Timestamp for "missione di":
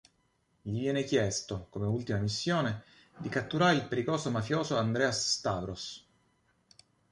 2.17-3.29